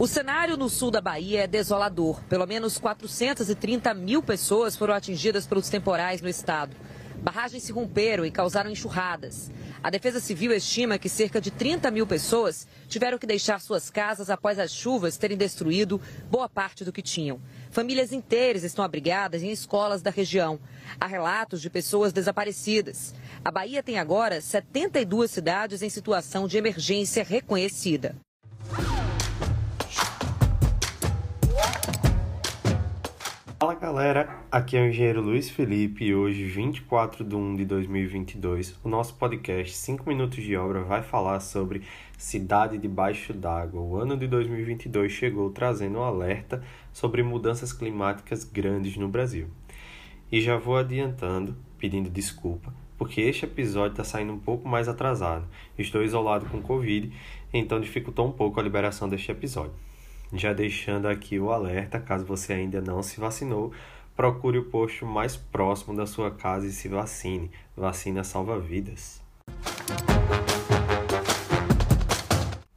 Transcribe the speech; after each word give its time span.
O 0.00 0.06
cenário 0.06 0.56
no 0.56 0.68
sul 0.68 0.90
da 0.90 1.00
Bahia 1.00 1.42
é 1.44 1.46
desolador. 1.46 2.22
Pelo 2.24 2.46
menos 2.46 2.78
430 2.78 3.92
mil 3.94 4.22
pessoas 4.22 4.74
foram 4.74 4.94
atingidas 4.94 5.46
pelos 5.46 5.68
temporais 5.68 6.20
no 6.20 6.28
estado. 6.28 6.74
Barragens 7.22 7.62
se 7.62 7.72
romperam 7.72 8.26
e 8.26 8.30
causaram 8.30 8.70
enxurradas. 8.70 9.50
A 9.80 9.90
Defesa 9.90 10.18
Civil 10.18 10.52
estima 10.52 10.98
que 10.98 11.08
cerca 11.08 11.40
de 11.40 11.52
30 11.52 11.88
mil 11.90 12.04
pessoas 12.04 12.66
tiveram 12.88 13.16
que 13.16 13.26
deixar 13.26 13.60
suas 13.60 13.90
casas 13.90 14.28
após 14.28 14.58
as 14.58 14.72
chuvas 14.72 15.16
terem 15.16 15.36
destruído 15.36 16.00
boa 16.28 16.48
parte 16.48 16.84
do 16.84 16.92
que 16.92 17.02
tinham. 17.02 17.40
Famílias 17.70 18.12
inteiras 18.12 18.64
estão 18.64 18.84
abrigadas 18.84 19.42
em 19.42 19.52
escolas 19.52 20.02
da 20.02 20.10
região. 20.10 20.58
Há 20.98 21.06
relatos 21.06 21.60
de 21.60 21.70
pessoas 21.70 22.12
desaparecidas. 22.12 23.14
A 23.44 23.52
Bahia 23.52 23.82
tem 23.82 23.98
agora 23.98 24.40
72 24.40 25.30
cidades 25.30 25.80
em 25.80 25.90
situação 25.90 26.48
de 26.48 26.58
emergência 26.58 27.22
reconhecida. 27.22 28.16
Fala 33.62 33.76
galera, 33.76 34.40
aqui 34.50 34.76
é 34.76 34.82
o 34.82 34.88
engenheiro 34.88 35.20
Luiz 35.22 35.48
Felipe 35.48 36.04
e 36.04 36.12
hoje, 36.12 36.42
24 36.46 37.22
de 37.24 37.36
1 37.36 37.54
de 37.54 37.64
2022, 37.64 38.76
o 38.82 38.88
nosso 38.88 39.14
podcast 39.14 39.72
5 39.76 40.08
Minutos 40.08 40.42
de 40.42 40.56
Obra 40.56 40.82
vai 40.82 41.00
falar 41.00 41.38
sobre 41.38 41.82
Cidade 42.18 42.76
Debaixo 42.76 43.32
d'Água. 43.32 43.80
O 43.80 43.96
ano 43.96 44.16
de 44.16 44.26
2022 44.26 45.12
chegou 45.12 45.48
trazendo 45.48 46.00
um 46.00 46.02
alerta 46.02 46.60
sobre 46.92 47.22
mudanças 47.22 47.72
climáticas 47.72 48.42
grandes 48.42 48.96
no 48.96 49.06
Brasil. 49.08 49.46
E 50.32 50.40
já 50.40 50.56
vou 50.56 50.76
adiantando, 50.76 51.54
pedindo 51.78 52.10
desculpa, 52.10 52.74
porque 52.98 53.20
este 53.20 53.44
episódio 53.44 53.92
está 53.92 54.02
saindo 54.02 54.32
um 54.32 54.40
pouco 54.40 54.68
mais 54.68 54.88
atrasado. 54.88 55.46
Estou 55.78 56.02
isolado 56.02 56.46
com 56.46 56.60
Covid, 56.60 57.12
então 57.54 57.80
dificultou 57.80 58.26
um 58.26 58.32
pouco 58.32 58.58
a 58.58 58.62
liberação 58.64 59.08
deste 59.08 59.30
episódio. 59.30 59.91
Já 60.34 60.54
deixando 60.54 61.08
aqui 61.08 61.38
o 61.38 61.52
alerta, 61.52 62.00
caso 62.00 62.24
você 62.24 62.54
ainda 62.54 62.80
não 62.80 63.02
se 63.02 63.20
vacinou, 63.20 63.70
procure 64.16 64.56
o 64.56 64.64
posto 64.64 65.04
mais 65.04 65.36
próximo 65.36 65.94
da 65.94 66.06
sua 66.06 66.30
casa 66.30 66.66
e 66.66 66.72
se 66.72 66.88
vacine. 66.88 67.50
Vacina 67.76 68.24
salva 68.24 68.58
vidas. 68.58 69.20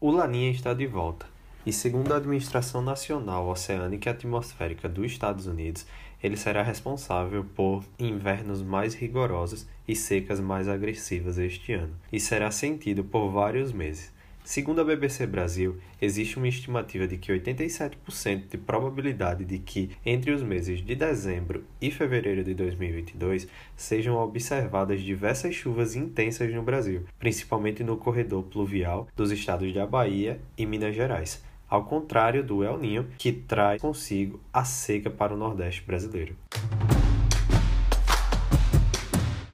O 0.00 0.10
Laninha 0.10 0.50
está 0.50 0.74
de 0.74 0.86
volta. 0.86 1.26
E 1.64 1.72
segundo 1.72 2.12
a 2.12 2.16
Administração 2.16 2.82
Nacional 2.82 3.48
Oceânica 3.48 4.10
e 4.10 4.12
Atmosférica 4.12 4.88
dos 4.88 5.06
Estados 5.06 5.46
Unidos, 5.46 5.86
ele 6.22 6.36
será 6.36 6.62
responsável 6.62 7.44
por 7.54 7.84
invernos 7.98 8.62
mais 8.62 8.94
rigorosos 8.94 9.66
e 9.86 9.94
secas 9.94 10.40
mais 10.40 10.68
agressivas 10.68 11.38
este 11.38 11.72
ano, 11.72 11.94
e 12.12 12.18
será 12.18 12.50
sentido 12.50 13.04
por 13.04 13.30
vários 13.30 13.72
meses. 13.72 14.13
Segundo 14.46 14.82
a 14.82 14.84
BBC 14.84 15.26
Brasil, 15.26 15.78
existe 15.98 16.36
uma 16.36 16.46
estimativa 16.46 17.06
de 17.08 17.16
que 17.16 17.32
87% 17.32 18.46
de 18.50 18.58
probabilidade 18.58 19.42
de 19.42 19.58
que, 19.58 19.92
entre 20.04 20.32
os 20.32 20.42
meses 20.42 20.84
de 20.84 20.94
dezembro 20.94 21.64
e 21.80 21.90
fevereiro 21.90 22.44
de 22.44 22.52
2022, 22.52 23.48
sejam 23.74 24.16
observadas 24.16 25.00
diversas 25.00 25.54
chuvas 25.54 25.96
intensas 25.96 26.52
no 26.52 26.62
Brasil, 26.62 27.04
principalmente 27.18 27.82
no 27.82 27.96
corredor 27.96 28.42
pluvial 28.42 29.08
dos 29.16 29.30
estados 29.30 29.72
da 29.72 29.86
Bahia 29.86 30.38
e 30.58 30.66
Minas 30.66 30.94
Gerais, 30.94 31.42
ao 31.66 31.86
contrário 31.86 32.44
do 32.44 32.62
El 32.62 32.76
Ninho, 32.76 33.08
que 33.16 33.32
traz 33.32 33.80
consigo 33.80 34.38
a 34.52 34.62
seca 34.62 35.08
para 35.08 35.32
o 35.32 35.38
Nordeste 35.38 35.82
brasileiro. 35.86 36.36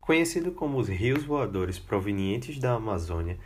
Conhecido 0.01 0.51
como 0.51 0.79
os 0.79 0.89
rios 0.89 1.23
voadores 1.23 1.79
provenientes 1.79 2.59
da 2.59 2.73
Amazônia, 2.73 3.39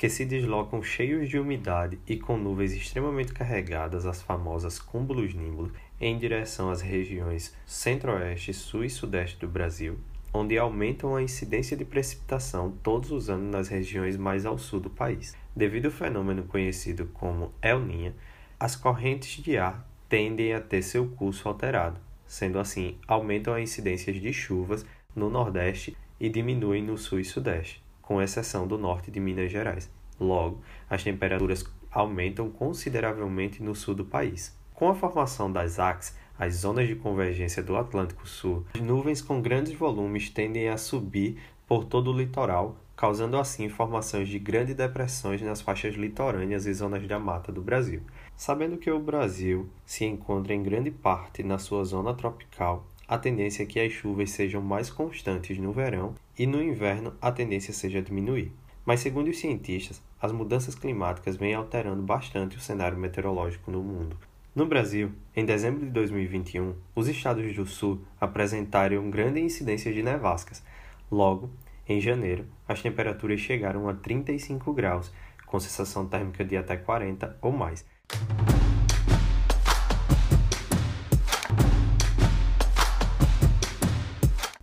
que 0.00 0.08
se 0.08 0.24
deslocam 0.24 0.82
cheios 0.82 1.28
de 1.28 1.38
umidade 1.38 2.00
e 2.06 2.16
com 2.16 2.38
nuvens 2.38 2.72
extremamente 2.72 3.34
carregadas, 3.34 4.06
as 4.06 4.22
famosas 4.22 4.78
cúmulos-nímbulos, 4.78 5.72
em 6.00 6.16
direção 6.16 6.70
às 6.70 6.80
regiões 6.80 7.54
centro-oeste, 7.66 8.54
sul 8.54 8.82
e 8.82 8.88
sudeste 8.88 9.38
do 9.38 9.46
Brasil, 9.46 9.98
onde 10.32 10.56
aumentam 10.56 11.14
a 11.14 11.22
incidência 11.22 11.76
de 11.76 11.84
precipitação 11.84 12.72
todos 12.82 13.12
os 13.12 13.28
anos 13.28 13.52
nas 13.52 13.68
regiões 13.68 14.16
mais 14.16 14.46
ao 14.46 14.56
sul 14.56 14.80
do 14.80 14.88
país. 14.88 15.36
Devido 15.54 15.88
ao 15.88 15.92
fenômeno 15.92 16.44
conhecido 16.44 17.04
como 17.12 17.52
El 17.60 17.80
Niño, 17.80 18.14
as 18.58 18.74
correntes 18.74 19.44
de 19.44 19.58
ar 19.58 19.86
tendem 20.08 20.54
a 20.54 20.62
ter 20.62 20.80
seu 20.80 21.08
curso 21.08 21.46
alterado, 21.46 22.00
sendo 22.26 22.58
assim, 22.58 22.96
aumentam 23.06 23.52
a 23.52 23.60
incidência 23.60 24.10
de 24.14 24.32
chuvas 24.32 24.86
no 25.14 25.28
Nordeste 25.28 25.94
e 26.18 26.30
diminuem 26.30 26.82
no 26.82 26.96
Sul 26.96 27.20
e 27.20 27.24
Sudeste 27.26 27.82
com 28.10 28.20
exceção 28.20 28.66
do 28.66 28.76
norte 28.76 29.08
de 29.08 29.20
Minas 29.20 29.52
Gerais. 29.52 29.88
Logo, 30.18 30.60
as 30.90 31.04
temperaturas 31.04 31.64
aumentam 31.92 32.50
consideravelmente 32.50 33.62
no 33.62 33.72
sul 33.72 33.94
do 33.94 34.04
país. 34.04 34.52
Com 34.74 34.88
a 34.88 34.96
formação 34.96 35.52
das 35.52 35.78
AXE, 35.78 36.14
as 36.36 36.54
zonas 36.54 36.88
de 36.88 36.96
convergência 36.96 37.62
do 37.62 37.76
Atlântico 37.76 38.26
Sul, 38.26 38.66
as 38.74 38.80
nuvens 38.80 39.22
com 39.22 39.40
grandes 39.40 39.74
volumes 39.74 40.28
tendem 40.28 40.68
a 40.70 40.76
subir 40.76 41.40
por 41.68 41.84
todo 41.84 42.10
o 42.10 42.18
litoral, 42.18 42.74
causando 42.96 43.36
assim 43.36 43.68
formações 43.68 44.26
de 44.26 44.40
grandes 44.40 44.74
depressões 44.74 45.40
nas 45.40 45.60
faixas 45.60 45.94
litorâneas 45.94 46.66
e 46.66 46.74
zonas 46.74 47.06
da 47.06 47.20
mata 47.20 47.52
do 47.52 47.62
Brasil. 47.62 48.02
Sabendo 48.34 48.76
que 48.76 48.90
o 48.90 48.98
Brasil 48.98 49.70
se 49.86 50.04
encontra 50.04 50.52
em 50.52 50.64
grande 50.64 50.90
parte 50.90 51.44
na 51.44 51.58
sua 51.58 51.84
zona 51.84 52.12
tropical, 52.12 52.84
a 53.10 53.18
tendência 53.18 53.64
é 53.64 53.66
que 53.66 53.80
as 53.80 53.92
chuvas 53.92 54.30
sejam 54.30 54.62
mais 54.62 54.88
constantes 54.88 55.58
no 55.58 55.72
verão 55.72 56.14
e 56.38 56.46
no 56.46 56.62
inverno 56.62 57.12
a 57.20 57.32
tendência 57.32 57.74
seja 57.74 58.00
diminuir. 58.00 58.52
Mas, 58.86 59.00
segundo 59.00 59.26
os 59.26 59.40
cientistas, 59.40 60.00
as 60.22 60.30
mudanças 60.30 60.76
climáticas 60.76 61.34
vêm 61.34 61.52
alterando 61.52 62.04
bastante 62.04 62.56
o 62.56 62.60
cenário 62.60 62.96
meteorológico 62.96 63.68
no 63.68 63.82
mundo. 63.82 64.16
No 64.54 64.64
Brasil, 64.64 65.10
em 65.34 65.44
dezembro 65.44 65.84
de 65.84 65.90
2021, 65.90 66.76
os 66.94 67.08
estados 67.08 67.52
do 67.52 67.66
sul 67.66 68.00
apresentaram 68.20 69.10
grande 69.10 69.40
incidência 69.40 69.92
de 69.92 70.04
nevascas. 70.04 70.62
Logo, 71.10 71.50
em 71.88 72.00
janeiro, 72.00 72.46
as 72.68 72.80
temperaturas 72.80 73.40
chegaram 73.40 73.88
a 73.88 73.94
35 73.94 74.72
graus, 74.72 75.12
com 75.46 75.58
sensação 75.58 76.06
térmica 76.06 76.44
de 76.44 76.56
até 76.56 76.76
40 76.76 77.38
ou 77.42 77.50
mais. 77.50 77.84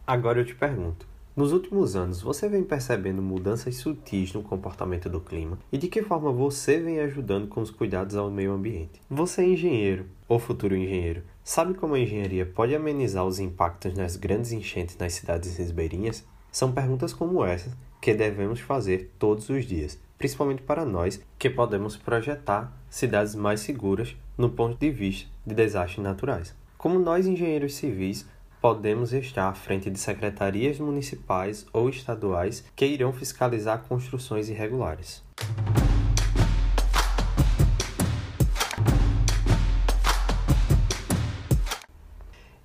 Agora 0.08 0.40
eu 0.40 0.46
te 0.46 0.56
pergunto: 0.56 1.06
nos 1.36 1.52
últimos 1.52 1.94
anos, 1.94 2.22
você 2.22 2.48
vem 2.48 2.64
percebendo 2.64 3.22
mudanças 3.22 3.76
sutis 3.76 4.32
no 4.32 4.42
comportamento 4.42 5.10
do 5.10 5.20
clima 5.20 5.60
e 5.70 5.78
de 5.78 5.90
que 5.90 6.02
forma 6.02 6.32
você 6.32 6.80
vem 6.80 7.02
ajudando 7.02 7.50
com 7.50 7.60
os 7.60 7.70
cuidados 7.70 8.16
ao 8.16 8.32
meio 8.32 8.54
ambiente? 8.54 9.02
Você 9.10 9.42
é 9.42 9.50
engenheiro 9.50 10.06
ou 10.26 10.40
futuro 10.40 10.78
engenheiro, 10.78 11.24
sabe 11.44 11.74
como 11.74 11.94
a 11.94 12.00
engenharia 12.00 12.46
pode 12.46 12.74
amenizar 12.74 13.26
os 13.26 13.38
impactos 13.38 13.94
nas 13.96 14.16
grandes 14.16 14.54
enchentes 14.54 14.98
nas 14.98 15.12
cidades 15.12 15.58
ribeirinhas? 15.58 16.26
São 16.54 16.72
perguntas 16.72 17.12
como 17.12 17.44
essas 17.44 17.76
que 18.00 18.14
devemos 18.14 18.62
fazer 18.62 19.12
todos 19.20 19.50
os 19.50 19.66
dias, 19.66 20.00
principalmente 20.18 20.62
para 20.62 20.86
nós 20.86 21.22
que 21.38 21.50
podemos 21.50 21.98
projetar 21.98 22.72
cidades 22.90 23.36
mais 23.36 23.60
seguras 23.60 24.16
no 24.38 24.50
ponto 24.50 24.78
de 24.80 24.90
vista 24.90 25.28
de 25.46 25.54
desastres 25.54 26.02
naturais. 26.02 26.56
Como 26.78 26.98
nós 26.98 27.28
engenheiros 27.28 27.76
civis 27.76 28.26
podemos 28.62 29.12
estar 29.14 29.50
à 29.50 29.54
frente 29.54 29.90
de 29.90 30.00
secretarias 30.00 30.80
municipais 30.80 31.66
ou 31.72 31.90
estaduais 31.90 32.66
que 32.76 32.86
irão 32.86 33.14
fiscalizar 33.14 33.86
construções 33.88 34.50
irregulares. 34.50 35.24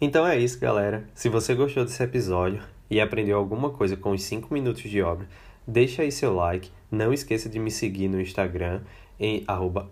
Então 0.00 0.26
é 0.26 0.36
isso, 0.36 0.58
galera. 0.58 1.08
Se 1.14 1.28
você 1.28 1.54
gostou 1.54 1.84
desse 1.84 2.02
episódio 2.02 2.60
e 2.90 3.00
aprendeu 3.00 3.38
alguma 3.38 3.70
coisa 3.70 3.96
com 3.96 4.10
os 4.10 4.24
5 4.24 4.52
minutos 4.52 4.82
de 4.82 5.00
obra, 5.00 5.28
deixa 5.64 6.02
aí 6.02 6.10
seu 6.10 6.34
like. 6.34 6.72
Não 6.90 7.12
esqueça 7.12 7.48
de 7.48 7.60
me 7.60 7.70
seguir 7.70 8.08
no 8.08 8.20
Instagram 8.20 8.80
em 9.20 9.46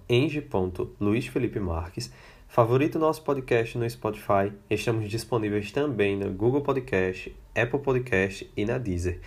eng.luizfelipemarques 0.08 2.10
Favorito 2.50 2.98
nosso 2.98 3.22
podcast 3.22 3.78
no 3.78 3.88
Spotify. 3.88 4.52
Estamos 4.68 5.08
disponíveis 5.08 5.70
também 5.70 6.16
no 6.16 6.32
Google 6.32 6.62
Podcast, 6.62 7.32
Apple 7.54 7.78
Podcast 7.78 8.52
e 8.56 8.64
na 8.64 8.76
Deezer. 8.76 9.20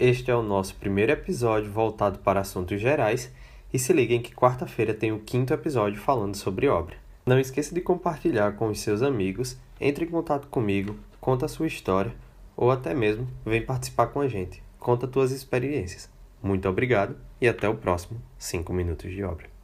Este 0.00 0.32
é 0.32 0.34
o 0.34 0.42
nosso 0.42 0.74
primeiro 0.74 1.12
episódio 1.12 1.70
voltado 1.70 2.18
para 2.18 2.40
assuntos 2.40 2.80
gerais 2.80 3.32
e 3.72 3.78
se 3.78 3.92
liguem 3.92 4.20
que 4.20 4.34
quarta-feira 4.34 4.92
tem 4.92 5.12
o 5.12 5.20
quinto 5.20 5.54
episódio 5.54 6.00
falando 6.00 6.34
sobre 6.34 6.66
obra. 6.66 6.96
Não 7.24 7.38
esqueça 7.38 7.72
de 7.72 7.80
compartilhar 7.80 8.56
com 8.56 8.66
os 8.66 8.80
seus 8.80 9.00
amigos, 9.00 9.56
entre 9.80 10.04
em 10.04 10.08
contato 10.08 10.48
comigo, 10.48 10.96
conta 11.20 11.46
a 11.46 11.48
sua 11.48 11.68
história 11.68 12.12
ou 12.56 12.72
até 12.72 12.92
mesmo 12.92 13.28
vem 13.44 13.64
participar 13.64 14.08
com 14.08 14.20
a 14.20 14.26
gente. 14.26 14.60
Conta 14.80 15.06
tuas 15.06 15.30
experiências. 15.30 16.10
Muito 16.42 16.68
obrigado 16.68 17.16
e 17.40 17.46
até 17.46 17.68
o 17.68 17.76
próximo 17.76 18.20
5 18.36 18.72
minutos 18.72 19.12
de 19.12 19.22
obra. 19.22 19.55